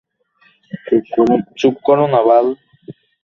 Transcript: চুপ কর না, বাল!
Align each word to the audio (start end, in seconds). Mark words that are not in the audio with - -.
চুপ 1.59 1.75
কর 1.85 1.97
না, 2.13 2.21
বাল! 2.27 2.45